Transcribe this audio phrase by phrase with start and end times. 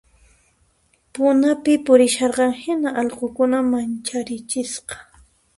[1.13, 4.95] Punapi purisharan hina allqukuna mancharichisqa